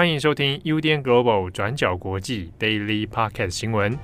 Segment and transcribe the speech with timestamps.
[0.00, 3.98] 欢迎收听 UDN Global 转角国际 Daily Podcast 新闻。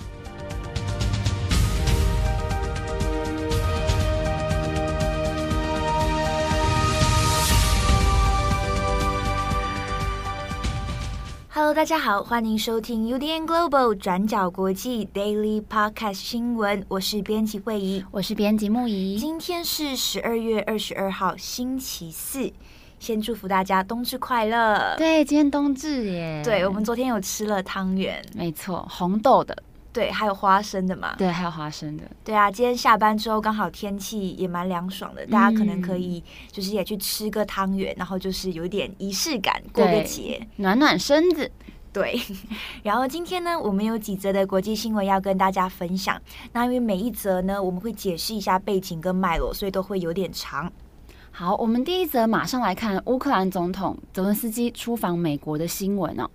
[11.49, 16.85] Hello，大家好，欢迎收听 UDN Global 转角国际 Daily Podcast 新闻。
[16.89, 19.17] 我是编辑惠仪，我是编辑木仪。
[19.17, 22.53] 今天是十二月二十二号，星期四。
[22.99, 24.95] 先祝福大家冬至快乐！
[24.97, 26.43] 对，今天冬至耶。
[26.45, 29.57] 对，我们昨天有吃了汤圆，没错，红豆的。
[29.93, 31.15] 对，还有花生的嘛？
[31.17, 32.05] 对，还有花生的。
[32.23, 41.51] 对啊，今天下班之后刚好天气也蛮凉爽的，大家可能可以就是也去吃个汤圆，然后就是有点仪式感，过个节，暖暖身子。
[41.93, 42.21] 对。
[42.83, 46.21] 然后今天呢，我们有几则的国际新闻要跟大家分享。
[46.53, 50.71] 那因为每一则呢，我们会解释一下背景跟脉络，所以都会有点长。
[51.39, 56.31] 好，我们第一则马上来看乌克兰总统泽伦斯基出访美国的新闻哦。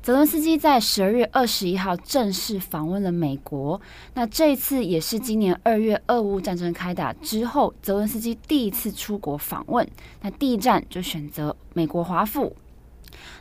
[0.00, 3.78] 泽伦斯基在十二月二十一号正式访问了美国，
[4.14, 9.86] 那这一次也是今年二月俄乌战争开打之后，泽伦斯基第一次出国访问。
[10.22, 12.56] 那第一站就选择美国华府。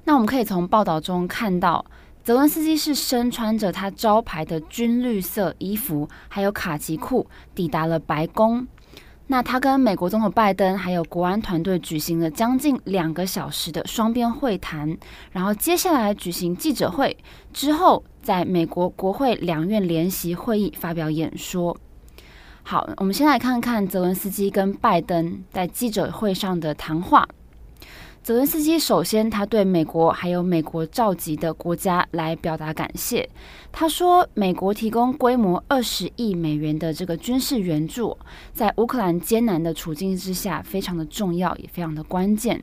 [0.04, 1.86] 那我们可以从报道中看到，
[2.26, 7.26] 泽伦斯基是身穿着他招牌的军绿色衣服，还有卡其裤，
[7.56, 8.68] 抵达了白宫。
[9.32, 14.98] 那他跟美国总统拜登还有国安团队举行了将近两个小时的双边会谈，
[15.32, 17.16] 然后接下来举行记者会
[17.54, 21.78] 之后，在美国国会两院联席会议发表演说。
[22.64, 27.28] 好，我们先来看看泽伦斯基跟拜登在记者会上的谈话。
[28.22, 33.28] 泽伦斯基首先，他对美国还有美国召集的国家来表达感谢。
[33.72, 38.16] 他说，美国提供规模二十亿美元的这个军事援助，
[38.54, 42.62] 在乌克兰艰难的处境之下，非常的重要，也非常的关键。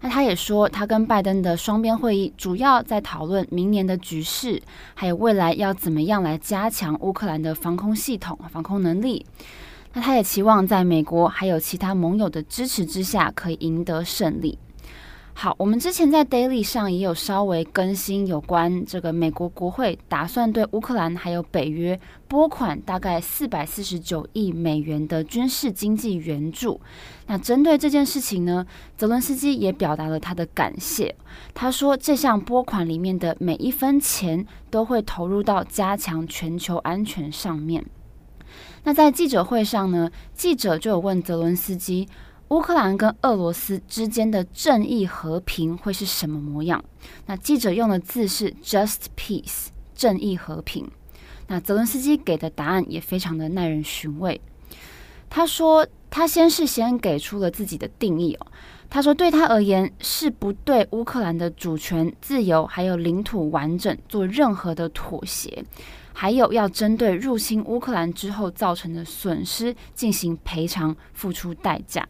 [0.00, 4.60] 那他也说，他跟拜登的双边会议主要在讨论明年的局势，
[4.92, 9.24] 还有未来要怎么样来加强乌克兰的防空系统、防空能力。
[9.94, 14.58] 那他也期望在美国还有其他盟友的支持之下，可以赢得胜利。
[15.36, 26.80] 好，我们之前在 Daily 上也有稍微更新有关这个美国国会打算对乌克兰还有北约拨款大概四百四十九亿美元的军事经济援助。
[27.26, 28.64] 那针对这件事情呢，
[28.96, 31.12] 泽伦斯基也表达了他的感谢。
[31.52, 37.84] 他说，这项拨款里面的每一分钱都会投入到加强全球安全上面。
[38.84, 42.08] 那在记者会上呢，记者就有问泽伦斯基，
[42.48, 46.84] 乌克兰跟俄罗斯之间的正义和平会是什么模样？
[47.26, 50.90] 那记者用的字是 “just peace”，正义和平。
[51.46, 54.40] 那泽伦斯基给的答案也非常的耐人寻味。
[55.28, 58.46] 他说，他先是先给出了自己的定义哦。
[58.88, 65.64] 他说，对他而言，是不对乌克兰的主权、自由还有领土完整做任何的妥协。
[66.14, 72.08] 还有要针对入侵乌克兰之后造成的损失进行赔偿，付出代价。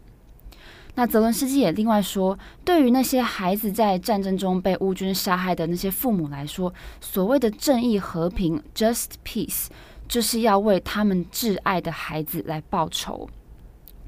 [0.94, 9.66] 那泽伦斯基也另外说，对于那些孩子在战争中被乌军杀害的那些父母来说，所谓的正义和平 （just peace）
[10.06, 13.28] 就是要为他们挚爱的孩子来报仇。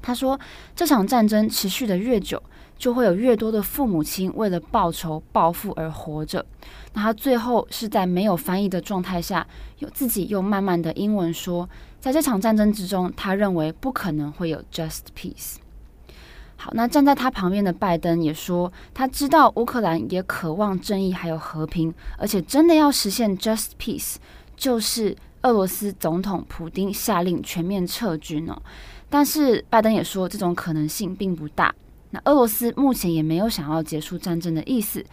[0.01, 0.39] 他说，
[0.73, 2.41] 这场战争持续的越久，
[2.77, 6.45] 就会有越多的父母亲为了报仇报复而活着。
[6.93, 9.45] 那他最后是在没有翻译的状态下，
[9.79, 11.67] 有自己又慢慢的英文说，
[11.99, 15.55] 在这场战争之中，他认为不可能会有 just peace。
[16.55, 24.15] 好，那站在他旁边的拜登也说，他知道乌克兰也渴望正义还有和平，而且真的要实现 just peace，
[24.55, 28.59] 就是俄罗斯总统普丁下令全面撤军哦。
[29.07, 31.73] 但是拜登也说，这种可能性并不大。
[32.11, 35.05] 那俄罗斯目前也没有想要结束战争的意思，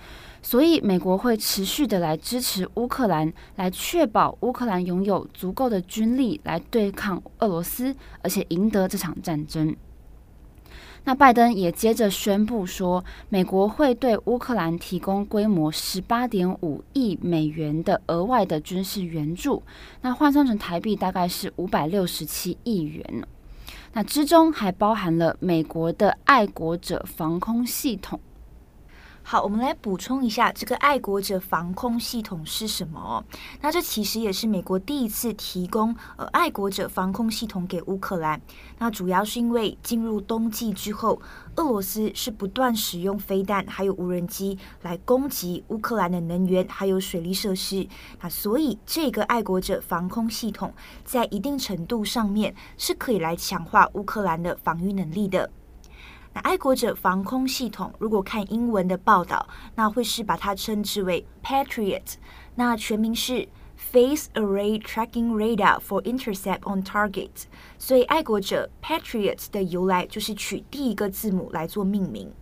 [0.43, 9.75] 所以美国会持续的来支持乌克兰，来确保乌克兰拥有足够的军力来对抗俄罗斯，而且赢得这场战争。
[11.07, 19.63] 那拜登也接着宣布说，美国会对乌克兰提供规模十八点五亿美元的额外的军事援助，
[20.01, 23.27] 那换算成台币大概是五百六十七亿元。
[23.97, 28.19] 那之中还包含了美国的爱国者防空系统。
[29.27, 33.25] 好，我们来补充一下，这个爱国者防空系统是什么？
[33.63, 38.39] 那这其实也是美国第一次提供呃爱国者防空系统给乌克兰。
[38.79, 41.19] 那主要是因为进入冬季之后，
[41.57, 47.89] 俄罗斯是不断使用飞弹还有无人机来攻击乌克兰的能源还有水利设施。
[48.21, 55.51] 那所以这个爱国者防空系统在一定程度上面是可以来强化乌克兰的防御能力的。
[56.35, 62.15] 那爱国者防空系统，如果看英文的报道，那会是把它称之为 Patriot，
[62.57, 67.45] 那全名是 Face Array Tracking Radar for Intercept on Target。
[67.79, 72.33] 所以爱国者 Patriot 的由来就是取第一个字母来做命名。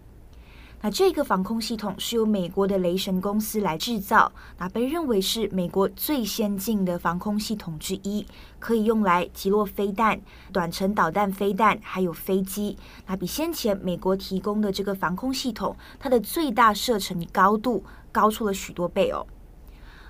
[0.85, 8.27] 那这个防空系统是由美国的雷神公司来制造，那被认为是美国最先进的防空系统之一，
[8.59, 10.21] 可以用来击落飞弹、
[10.53, 12.77] 短程导弹飞弹，还有飞机。
[13.07, 19.25] 那比先前美国提供的这个防空系统，它的最大射程高度高出了许多倍哦。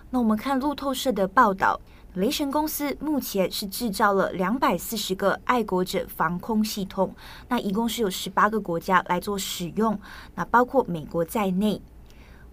[0.09, 1.79] 那我们看路透社的报道。
[2.15, 7.15] 雷神公司目前是制造了两百四十个爱国者防空系统，
[7.49, 9.99] 那一共是有十八个国家来做使用，
[10.35, 11.81] 那包括美国在内。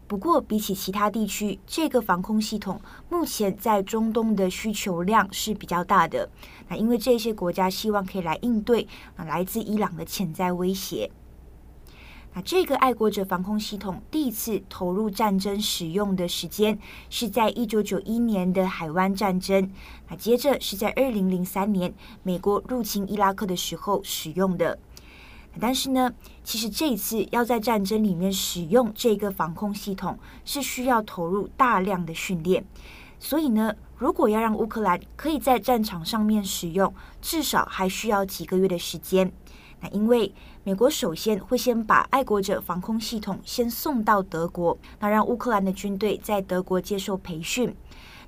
[0.08, 2.80] 不过，比起其他地区，这个防空系统
[3.10, 6.30] 目前在中东的需求量是比较大的。
[6.70, 11.12] 那因为这些国家希望可以来应对那来自伊朗的潜在威胁。
[12.34, 16.78] 那这个爱国者防空系统第一次投入战争使用的时间
[17.10, 19.72] 是在一九九一年的海湾战争，
[20.08, 24.78] 那接着是在二零零三年美国入侵伊拉克的时候使用的。
[25.60, 32.64] 但是呢，其实这一次要在战争里面使用这个防空系统是需要投入大量的训练，
[33.20, 39.32] 所以呢，如果要让乌克兰可以在战场上面使用，至少还需要几个月的时间。
[39.82, 40.34] 那因为
[40.64, 47.76] 美国首先会先把爱国者防空系统先送到德国，那让乌克兰的军队在德国接受培训。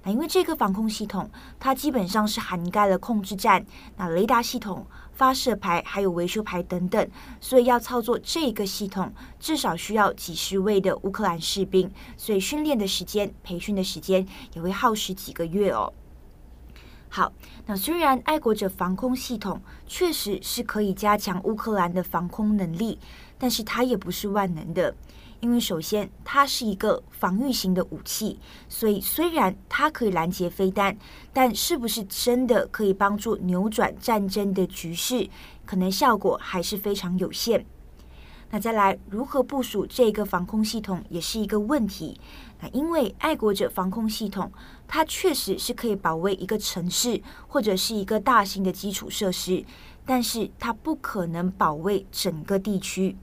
[0.03, 3.63] 那因为这个防空系统它基本上是涵盖了控制站、
[3.97, 4.83] 那雷达系统、
[5.13, 7.07] 发射排还有维修排等等，
[7.39, 11.87] 所以要操作这个系统至少需要几十位的乌克兰士兵，
[12.17, 14.25] 所以训练的时间、培训的时间
[14.55, 15.93] 也会耗时几个月哦。
[17.13, 17.29] 好，
[17.65, 22.97] 那虽然爱国者防空系统确实是可以加强乌克兰的防空能力，
[23.37, 24.95] 但是它也不是万能的，
[25.41, 30.97] 因为首先它是一个防御型的武器，所以虽然它可以拦截飞弹，
[31.33, 35.29] 但是不是真的可以帮助扭转战争的局势，
[35.65, 37.65] 可能效果还是非常有限。
[38.53, 42.19] 那再来，如何部署这个防空系统也是一个问题。
[42.59, 44.51] 那因为爱国者防空系统，
[44.93, 49.63] 它确实是可以保卫一个城市或者是一个大型的基础设施，
[50.05, 53.15] 但是它不可能保卫整个地区。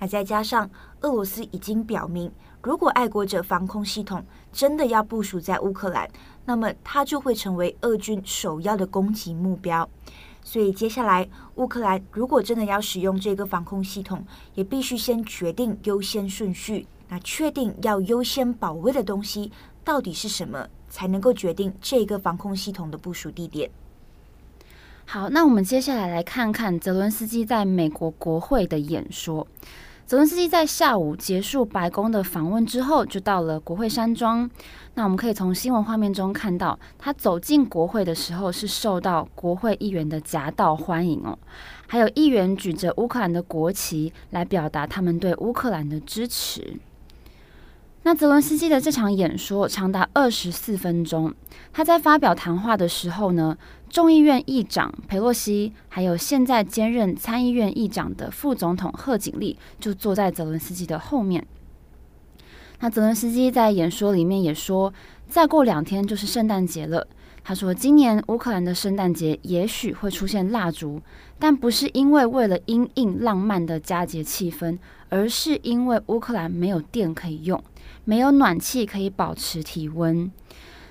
[0.00, 0.68] 那再加上
[1.02, 6.10] 俄罗斯已经表明，如果爱国者防空系统真的要部署在乌克兰，
[6.46, 9.88] 那么它就会成为俄军首要的攻击目标。
[10.42, 14.26] 所以接下来，乌克兰如果真的要使用这个防空系统，
[14.56, 16.88] 也必须先决定优先顺序。
[17.08, 19.52] 那确定要优先保卫的东西
[19.84, 23.68] 到底是什么，才能够决定这个防空系统的部署地点。
[25.04, 29.44] 好，那我们接下来来看看泽伦斯基在美国国会的演说。
[30.06, 34.48] 泽伦斯基在下午结束白宫的访问之后，就到了国会山庄。
[34.94, 41.36] 那我们可以从新闻画面中看到，他走进国会的时候是受到国会议员的夹道欢迎哦，
[41.88, 46.78] 还有议员举着乌克兰的国旗来表达他们对乌克兰的支持。
[48.06, 51.34] 那泽伦斯基的这场演说长达二十四分钟，
[51.72, 53.56] 他在发表谈话的时候呢，
[53.88, 61.46] 众议院议长佩洛西，还有现在兼任参议院议长的副总统贺锦丽就坐在泽伦斯基的后面。
[62.80, 64.92] 那泽伦斯基在演说里面也说，
[65.26, 67.06] 再过两天就是圣诞节了。
[67.42, 71.00] 他说，今年乌克兰的圣诞节也许会出现蜡烛，
[71.38, 77.62] 但不是因为为了因应浪漫的佳节气氛，而是因为乌克兰没有电可以用，
[78.04, 80.30] 没有暖气可以保持体温。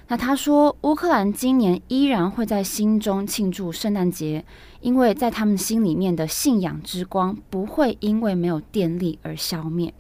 [0.10, 4.44] 那他说，乌克兰今年依然会在心中庆祝圣诞节，
[4.82, 9.94] 因为在他们心里面的信仰之光不会因为没有电力而消灭。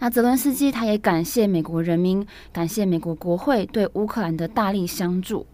[0.00, 5.46] 那泽伦斯基他也感谢美国人民，感谢美国国会对乌克兰的大力相助。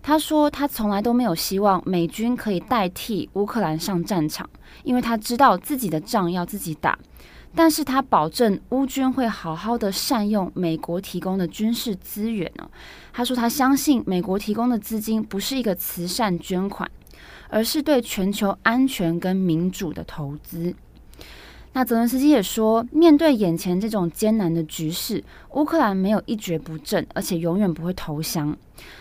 [0.00, 4.48] 他说，他从来都没有希望美军可以代替乌克兰上战场，
[4.84, 6.96] 因为他知道自己的仗要自己打。
[7.54, 12.68] 但是他保证乌军会好好的善用美国提供的军事资源呢。
[13.12, 16.88] 他说他相信美国提供的资金不是一个慈善捐款，
[17.48, 20.74] 而是对全球安全跟民主的投资。
[21.74, 25.22] 那泽伦斯基也说，面对眼前这种艰难的局势，
[25.52, 28.56] 乌克兰没有一蹶不振，而且永远不会投降。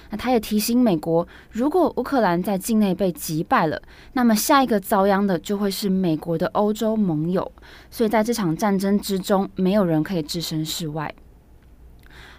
[0.10, 3.82] 那他也提醒美国，如果乌克兰在境内被击败了，
[4.14, 7.52] 那么下一个遭殃的就会是美国的欧洲盟友。
[7.90, 11.14] 所以在这场战争之中，没有人可以置身事外。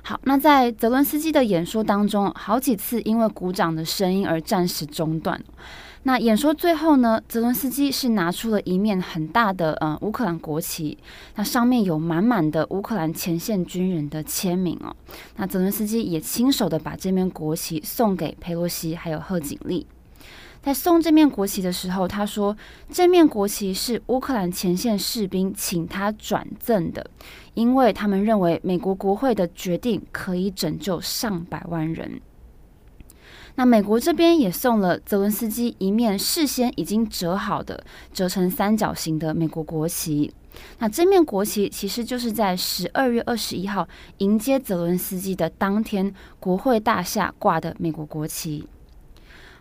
[0.02, 5.38] 好，那在泽伦斯基的演说当中，好几次因为鼓掌的声音而暂时中断。
[6.04, 10.96] 那演说最后呢，泽伦斯基是拿出了一面很大的呃乌克兰国旗，
[11.34, 14.94] 那上面有满满的乌克兰前线军人的签名哦。
[15.36, 19.86] 那泽伦斯基也亲手的把这面国旗送给佩洛西还有贺锦丽。
[20.60, 22.56] 在送这面国旗的时候，他说
[22.90, 27.08] 这面国旗是乌克兰前线士兵请他转赠的，
[27.54, 32.20] 因为他们认为美国国会的决定可以拯救上百万人。
[33.58, 40.32] 那美国这边也送了泽伦斯基一面事先已经折好的折成三角形的美国国旗。
[40.78, 43.88] 那这面国旗其实就是在十二月二十一号
[44.18, 48.64] 迎接泽伦斯基的当天，国会大厦挂的美国国旗。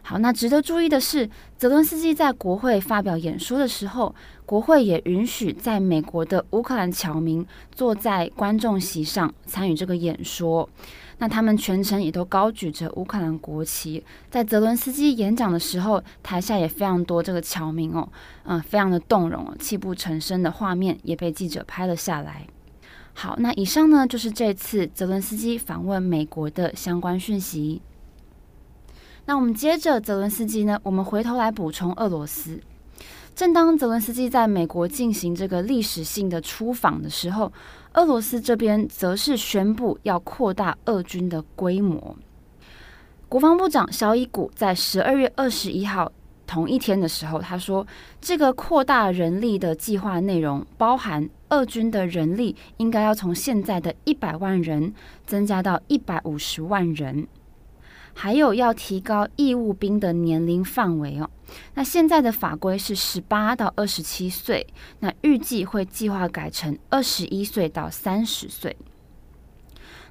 [0.04, 1.27] 好，那值得注意的是，
[1.58, 4.13] 泽伦斯基在国会发表演说的时候，
[4.48, 10.70] 国会也允许在美国的乌克兰侨民坐在观众席上参与这个演说。
[11.18, 18.08] 那他们全程也都高举着乌克兰国旗，在泽伦斯基演讲的时候，台下也非常多这个侨民哦，
[18.46, 22.48] 嗯，非常的动容，泣不成声的画面也被记者拍了下来。
[23.13, 27.82] 好，那以上呢就是这次泽伦斯基访问美国的相关讯息。
[29.25, 32.62] 那我们接着泽伦斯基呢，我们回头来补充俄罗斯。
[33.38, 37.53] 正当泽伦斯基在美国进行这个历史性的出访的时候，
[37.94, 42.17] 俄罗斯这边则是宣布要扩大俄军的规模。
[43.29, 46.12] 国防部长肖伊古在十二月二十一号
[46.48, 47.86] 同一天的时候，他说，
[48.20, 54.91] 这个扩大人力的计划内容包含俄军的人力应该要从现在的一百万人
[55.27, 57.27] 增加到一百五十万人。
[58.19, 61.29] 还有要提高义务兵的年龄范围哦。
[61.75, 64.65] 那现在的法规是十八到二十七岁，
[65.01, 68.75] 那预计会计划改成二十一岁到三十岁。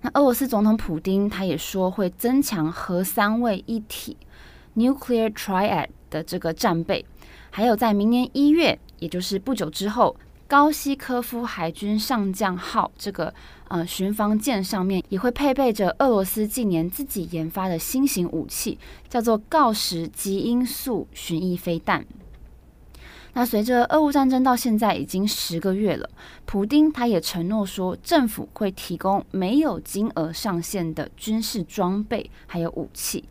[0.02, 4.16] 那俄罗斯总统普丁他也说会增强核三位一体
[4.76, 7.04] （Nuclear Triad） 的这个战备，
[7.50, 10.16] 还有在明年一月，也就是不久之后。
[10.48, 13.34] 高西科夫海军上将号这个
[13.68, 22.04] 呃巡防舰上面也会配备着俄罗斯近年自己研发的新型武器，叫做锆石极音速巡弋飞弹。
[23.34, 26.08] 那随着俄乌战争到现在已经十个月了，
[26.46, 33.24] 普丁他也承诺说，政府会提供没有金额上限的军事装备还有武器。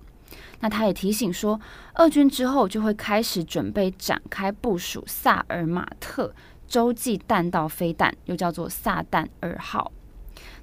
[0.59, 1.59] 那他也提醒说，
[1.95, 6.33] 俄军之后就会开始准备展开部署萨尔马特。
[6.67, 9.91] 洲际弹道飞弹又叫做萨旦二号。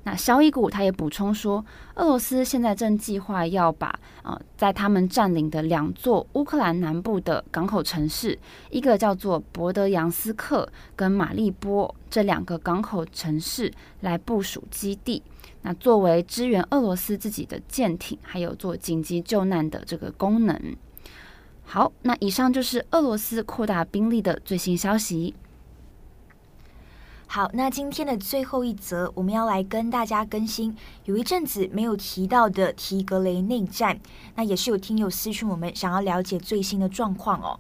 [0.05, 3.87] 那肖伊古他也补充说，俄罗斯现在正计划要把
[4.23, 8.37] 啊、呃，在他们占领的两座乌克兰南部的港口城市，
[8.71, 15.23] 一个叫做博德扬斯克跟马利波这两个港口城市来部署基地，
[15.63, 20.77] 那作为支援俄罗斯自己的舰艇，还有做紧急救难的这个功能。
[21.65, 25.33] 好，那以上就是俄罗斯扩大兵力的最新消息。
[27.35, 33.99] 好，那今天的最后一则，我们要来跟大家更新，有一阵子没有提到的提格雷内战，
[34.35, 37.59] 那也是有听友私讯我们，想要了解最新的状况哦。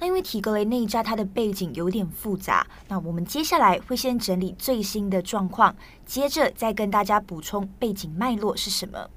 [0.00, 9.08] 那因为提格雷内战它的背景有点复杂，那我们接下来会先整理最新的状况，接着再跟大家补充背景脉络是什么。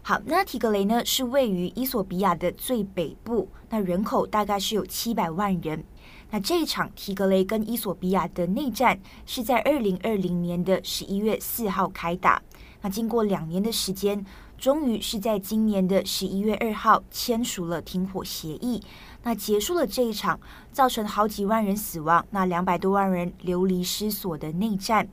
[0.00, 5.84] 好，那提格雷呢是位于伊索比亚的最北部，那人口大概是有七百万人。
[6.32, 12.40] 那这一场提格雷跟伊索比亚的内战是在二零二零年的十一月四号开打。
[12.80, 14.24] 那经过两年的时间，
[14.56, 18.82] 终于是在今年的十一月二号签署了停火协议。
[19.24, 20.40] 那结束了这一场
[20.72, 25.06] 造成好几万人死亡、那两百多万人流离失所的内战。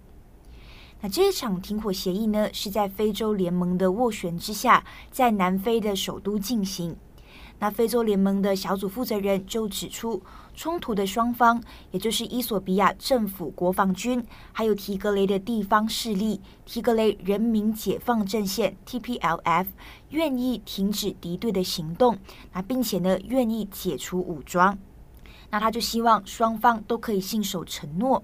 [1.02, 6.96] 那这一场停火协议呢，是在非洲联盟的斡旋之下，在南非的首都进行。
[7.60, 10.22] 那非洲联盟的小组负责人就指出，
[10.56, 11.62] 冲突的双方，
[11.92, 19.66] 也就是伊索比亚政府国防军，还有提格雷的地方势力提格雷人民解放阵线 （TPLF），
[20.10, 22.18] 愿意停止敌对的行动，
[22.54, 24.78] 那并且呢，愿意解除武装。
[25.52, 28.24] 那他就希望双方都可以信守承诺。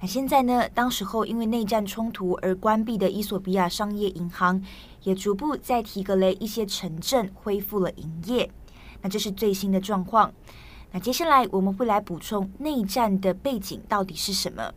[0.00, 4.62] 那现在呢，当时候因为内战冲突而关闭的伊索比亚商业银行。
[5.02, 8.50] 也逐步在提格雷一些城镇恢复了营业，
[9.00, 10.30] 那这是最新的状况。
[10.92, 14.74] 那接下来我们会来补充内战的背景到底是什么？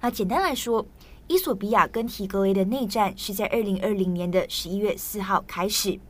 [0.00, 0.84] 那简单来说，
[1.28, 6.00] 伊索比亚跟提格雷的内战是在二零二零年的十一月四号开始，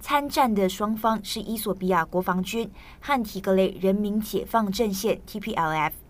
[0.00, 6.05] 参战的双方是伊索比亚国防军和提格雷人民解放阵线 （TPLF）。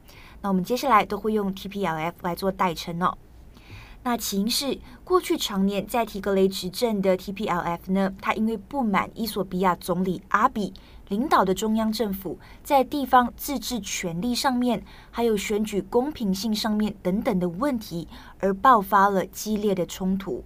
[0.47, 3.19] 那我们接下来都会用 TPLF 来做代称哦。
[4.05, 10.73] 那起因是过去常年在提格雷执政的 TPLF 呢，他因为不满伊索比亚总理阿比
[11.09, 18.07] 领导的中央政府在地方自治权力上面，还有选举公平性上面等等的问题，
[18.39, 20.45] 而爆发了激烈的冲突。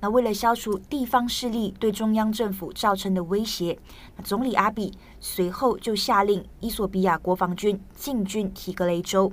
[0.00, 3.78] 那为了消除地方势力对中央政府造成的威胁，
[4.16, 9.32] 那总理阿比随后就下令伊索比亚国防军进军提格雷州。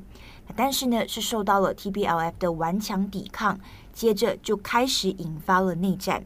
[0.55, 3.59] 但是呢，是受到了 TBLF 的顽强抵抗，
[3.93, 6.25] 接着就开始引发了内战。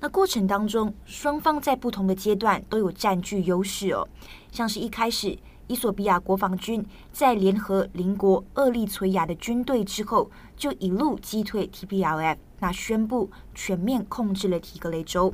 [0.00, 4.06] 那过程当中，双方在不同的阶段都有占据优势哦。
[4.52, 5.36] 像是一开始，
[5.68, 15.32] 伊索比亚国防军在联合邻国厄立垂亚的军队之后，就一路击退 TPLF，那宣布全面控制了提格雷州。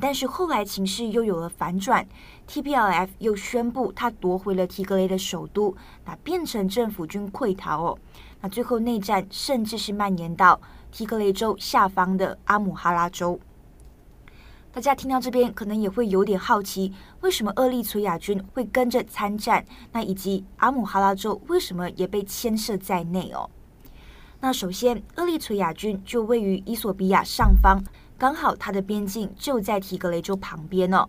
[0.00, 2.06] 但是后来情势又有了反转
[2.48, 7.98] ，TPLF 又宣布他夺回了提格雷的首都，那变成政府军溃逃哦。
[8.40, 13.40] 那最后内战甚至是蔓延到提格雷州下方的阿姆哈拉州。
[14.74, 19.64] 大家听到这边，可能也会有点好奇，为什么厄立垂亚军会跟着参战？
[19.92, 23.48] 那以及阿姆哈拉州为什么也被牵涉在内哦？
[24.40, 27.80] 那首先，厄立垂亚军就位于伊索比亚上方，
[28.18, 31.08] 刚好它的边境就在提格雷州旁边哦。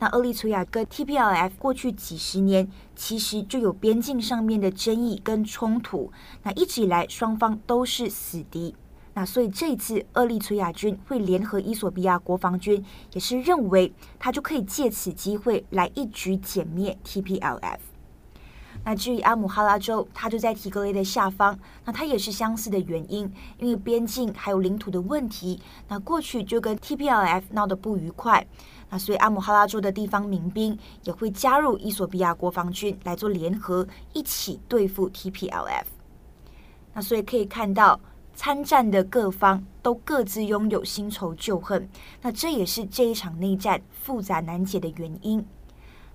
[0.00, 6.10] 那厄立垂亚跟 TPLF 过去几十年其实就有边境上面的争议跟冲突，
[6.42, 8.74] 那一直以来双方都是死敌。
[9.18, 17.78] 那所以这一次，厄立垂亚军会联合伊索比亚国防军，也是认为他就可以借此机会来一举歼灭 TPLF。
[18.84, 25.58] 那至于阿姆哈拉州，它就在提格雷的下方，那它也是相似的原因，因为边境还有领土的问题，
[25.88, 28.46] 那过去就跟 TPLF 闹得不愉快，
[28.90, 35.84] 那所以阿姆哈拉州的地方民兵也会加入伊索比亚国防军来做联合，一起对付 TPLF。
[36.92, 37.98] 那所以可以看到。
[38.36, 41.88] 参战的各方都各自拥有新仇旧恨，
[42.20, 45.44] 那这也是这一场内战复杂难解的原因。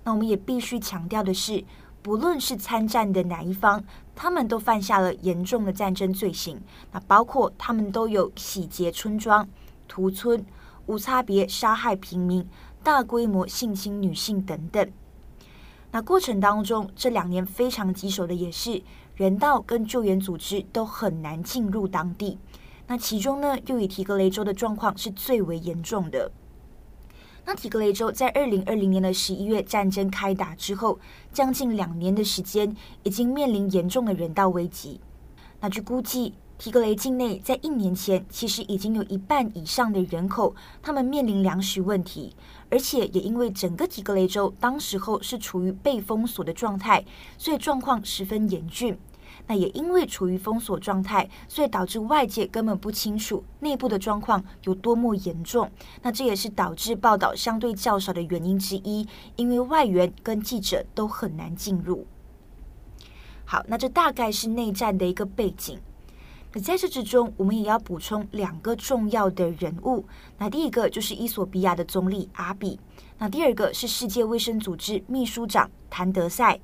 [0.04, 1.64] 那我们也必须强调的是，
[2.00, 6.60] 不论是参战的哪一方，他们都犯下了严重的战争罪行，
[6.92, 9.46] 那包括他们都有洗劫村庄、
[9.88, 10.46] 屠村、
[10.86, 12.48] 无差别杀害平民、
[12.84, 14.88] 大规模性侵女性等等。
[15.90, 18.80] 那过程当中，这两年非常棘手的也是。
[19.22, 22.40] 人道跟救援组织都很难进入当地，
[22.88, 26.32] 那其中呢，又以提格雷州的状况是最为严重的。
[27.44, 30.98] 那提格雷州在二零二零年的十一月战争开打之后，
[31.32, 35.00] 将近两年的时间，已经面临严重的人道危机。
[35.60, 42.34] 那据估计，提格雷境内在一年前，其实已经有一半以上的人口，他们面临粮食问题，
[42.70, 47.04] 而且也因为整个提格雷州当时候是处于被封锁的状态，
[47.38, 48.98] 所以状况十分严峻。
[49.46, 55.70] 那也因为处于封锁状态，所以导致外界根本不清楚内部的状况有多么严重。
[56.02, 62.06] 那这也是导致报道相对较少的原因之一，因为外援跟记者都很难进入。
[63.44, 65.78] 好，那这大概是内战的一个背景。
[66.54, 70.04] 那在这之中，我们也要补充两个重要的人物。
[70.38, 72.78] 那第一个就是伊索比亚的总理阿比，
[73.18, 76.60] 那第二个是世界卫生组织秘书长谭德赛。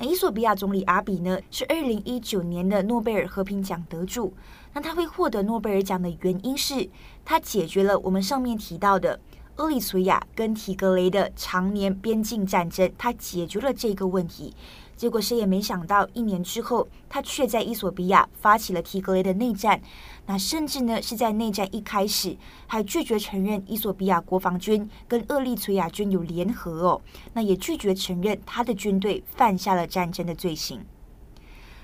[0.00, 4.32] 那伊索比亚总理阿比呢，是二零一九年的诺贝尔和平奖得主。
[4.72, 6.88] 那他会获得诺贝尔奖的原因是，
[7.24, 9.18] 他解决了我们上面提到的
[9.56, 14.54] 厄里垂亚跟提格雷的常年边境战争，他解决了这个问题。
[14.98, 19.80] 结果谁也没想到，一年之后，他却在伊索比亚发起了提格雷的内战。
[20.26, 27.00] 那甚至呢，是在内战一开始，还拒绝承认伊索比亚国防军跟厄立垂亚军有联合哦。
[27.32, 30.84] 那也拒绝承认他的军队犯下了战争的罪行。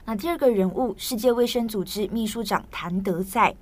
[0.04, 3.54] 那第二个人物，世界卫生组织秘书长谭德赛。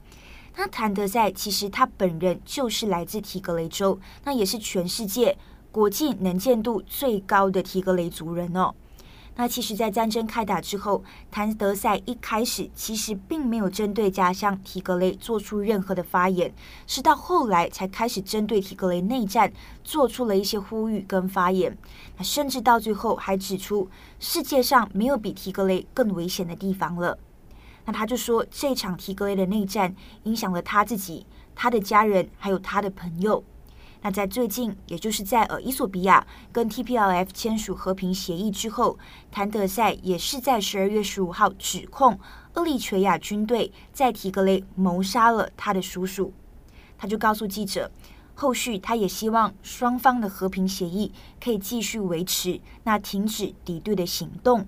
[0.56, 5.36] 那谭德赛其实他本人就是来自提格雷州，那也是全世界
[5.70, 8.74] 国际能见度最高的提格雷族人哦。
[9.34, 16.52] 那其实，在战争开打之后，谭德赛一开始其实并没有针对家乡提格雷做出任何的发言，
[16.86, 19.50] 是到后来才开始针对提格雷内战
[19.82, 21.76] 做出了一些呼吁跟发言。
[22.18, 23.88] 那甚至到最后还指出，
[24.20, 27.18] 世界上没有比提格雷更危险的地方了。
[27.86, 33.42] 那他就说，这场提格雷的内战影响了他自己、他的家人，还有他的朋友。
[34.04, 38.98] 那在最近，也就是在呃伊索比亚跟 TPLF 签署和平协议之后，
[39.30, 42.18] 谭德赛也是在十二月十五号指控
[42.54, 46.32] 厄立垂亚军队在提格雷谋杀了他的叔叔。
[46.98, 47.92] 他就告诉记者，
[48.34, 54.66] 后续他也希望双方的和平协议可以继续维持，那停止敌对的行动。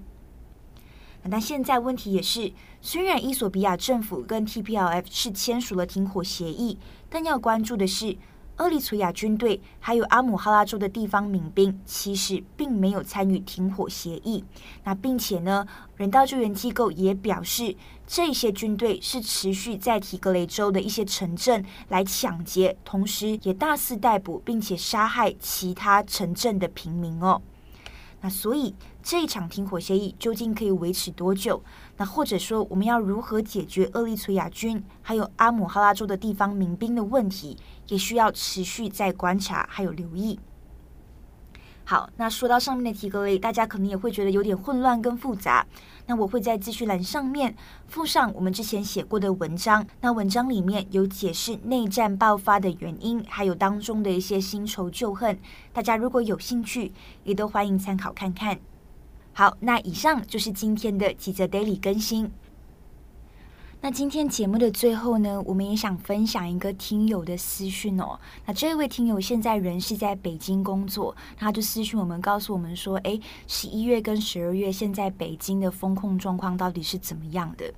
[1.28, 6.78] 但现在问题也是，虽然伊索比亚政府跟 TPLF 是签署了停火协议，
[7.10, 8.16] 但要关注的是。
[8.58, 14.44] 厄立垂亚军队还有阿姆哈拉州的地方民兵其实并没有参与停火协议。
[14.84, 17.74] 那并且呢，人道救援机构也表示，
[18.06, 27.42] 这些军队是持续在提格雷州的一些城镇来抢劫，同时也大肆逮捕并且杀害其他城镇的平民哦。
[28.24, 31.62] 那所以这一场停火协议究竟可以维持多久？
[31.98, 37.58] 那或者说我们要如何解决厄立崔亚军还有阿姆哈拉州的地方民兵的问题，
[37.88, 40.40] 也需要持续在观察还有留意。
[41.86, 45.66] 好，那说到上面的提格雷，大家可能也会觉得有点混乱跟复杂。
[46.06, 47.54] 那我会在资讯栏上面
[47.88, 55.38] 附上我们之前写过的文章，那文章里面有解释内战爆发的原因，还有当中的一些新仇旧恨。
[55.74, 56.90] 大家如果有兴趣，
[57.22, 58.58] 也都欢迎参考看看。
[59.34, 62.30] 好，那以上就是今天的几则 Daily 更新。
[63.84, 68.18] 那今天节目的最后呢，我们也想分享一个听友的私讯哦。
[68.46, 77.70] 那这位听友现在人是在北京工作，他就私讯我们，告诉我们说，诶，十一月跟十二月现在北京的风控状况到底是怎么样的？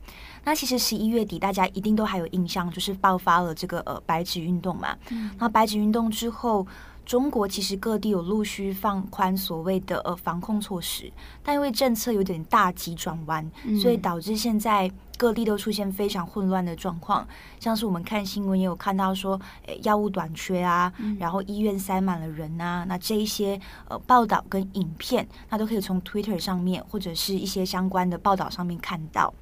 [0.45, 4.97] 那其实十一月底大家一定都还有印象，就是爆发了这个呃白纸运动嘛。
[5.11, 5.33] 嗯。
[5.40, 6.64] 那白纸运动之后。
[7.05, 11.09] 中国其实各地有陆续放宽所谓的呃防控措施，
[11.40, 17.27] 但因为政策有点大急转弯，嗯、所以导致现在各地都出现非常混乱的状况。
[17.59, 29.33] 像是我们看新闻也有看到说，诶药物短缺啊，嗯、然后医院塞满了人啊，那这一些呃报道跟影片，那都可以从 Twitter 上面或者是一些相关的报道上面看到。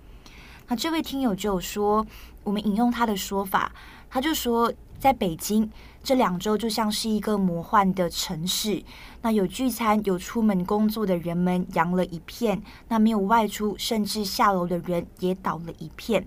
[0.69, 2.07] 那这位听友就有说，
[2.43, 3.73] 我们引用他的说法，
[4.11, 4.73] 他就说。
[5.05, 5.71] 在北京
[6.03, 8.83] 这两周就像是一个魔幻的城市，
[9.21, 16.27] 那有聚餐、有出门工作的人们扬了一片，那没有外出甚至下楼的人也倒了一片。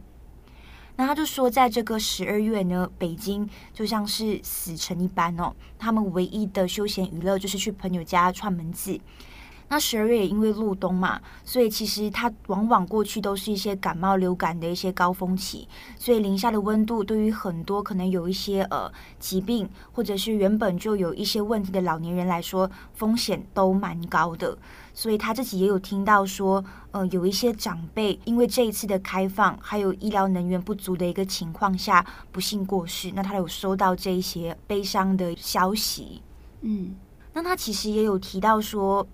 [0.96, 9.00] 那他就说，在这个十二月呢，北京就像是死城一般哦，他们唯一的休闲娱乐就是去朋友家串门子。
[9.70, 24.58] 那十二月也因为入冬嘛，所以其实它往往过去都是一些感冒、流感的一些高峰期，所以零下的温度对于很多可能有一些呃疾病或者是原本就有一些问题的老年人来说，风险都蛮高的。
[24.94, 33.12] 所以他自己也有听到说，呃，有一些长辈因为这一次的开放还有医疗能源不足的一个情况下，不幸过世。
[33.14, 36.22] 那他有收到这一些悲伤的消息，
[36.62, 36.96] 嗯，
[37.34, 39.06] 那他其实也有提到说。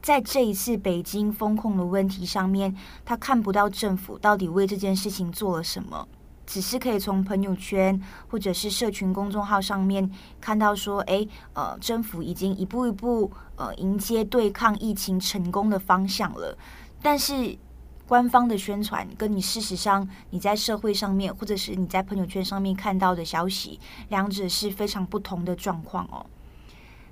[0.00, 6.06] 在这一次北京封控的问题上面，他看不到政府到底为这件事情做了什么，
[6.46, 10.08] 只是可以从朋友圈或者是社群公众号上面
[10.40, 16.56] 看到说，诶，呃，政府已经一步一步呃迎接对抗疫情成功的方向了。
[17.02, 17.58] 但是
[18.06, 26.24] 官方的宣传跟你事实上你在社会上面或者是你在朋友圈上面看到的消息，两者是非常不同的状况哦。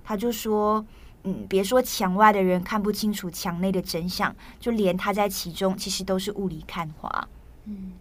[0.04, 0.86] 他就说。
[1.26, 7.28] 嗯，别说墙外的人看不清楚墙内的真相，就连他在其中，其实都是雾里看花。
[7.64, 7.92] 嗯，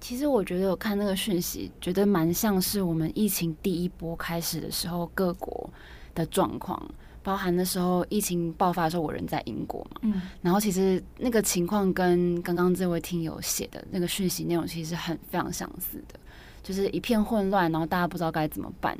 [0.00, 5.68] 其实我觉得我看那个讯息，觉得蛮像是我们疫情第一波开始的时候各国
[6.14, 6.82] 的状况，
[7.22, 16.18] 包含的时候疫情爆发的时候，我人在英国嘛，嗯，然后其实那个情况跟刚刚这位听友写的那个讯息内容其实很非常相似的，
[16.62, 18.98] 就是一片混乱，然后大家不知道该怎么办。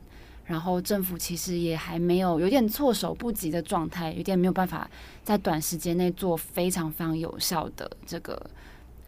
[0.51, 4.91] 然后政府其实也还没有，有点措手不及的状态，有点没有办法
[5.23, 8.51] 在短时间内做非常非常有效的这个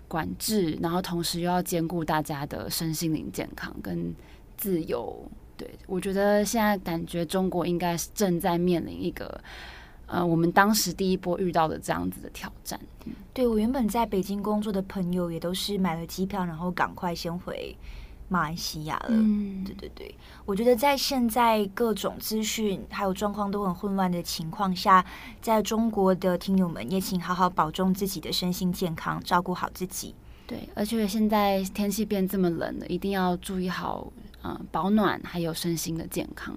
[0.06, 4.14] 管制，然后同时又要兼顾大家的身心灵健康跟
[4.56, 5.20] 自由。
[5.56, 9.42] 对，我觉得现在感觉中国应该是正在面临一个，
[10.06, 12.78] 呃，我们当时第一波遇到的这样子的挑战。
[13.34, 17.76] 对，我原本在北京工作的朋友也都是买了机票，然后赶快先回。
[18.28, 20.14] 马来西亚了，嗯，对对对，
[20.46, 25.04] 我觉得在现在各种资讯还有状况都很混乱的情况下，
[25.40, 30.14] 在中国的听友们也请好好保重自己的身心健康，照顾好自己。
[30.46, 36.56] 对，而且现在天气变这么冷了，一定要注意好，嗯，保暖还有身心的健康。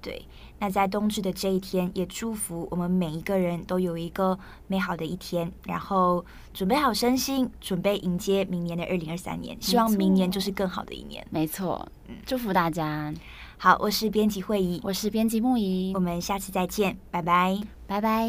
[0.00, 0.24] 对。
[0.60, 9.56] 那在冬至的这一天，也祝福我们每一个人都有一个美好的一天，然后准备好身心，准备迎接明年的二零二三年。
[9.60, 11.24] 希望明年就是更好的一年。
[11.30, 13.14] 没错，嗯，祝福大家。
[13.56, 18.28] 好，我是编辑会议，我是编辑木仪，我们下次再见，拜拜，拜拜。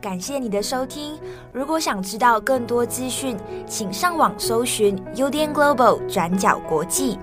[0.00, 1.18] 感谢你的收听。
[1.52, 7.18] 如果想知道更多资讯，请上网搜寻 UDN Global 转角国际。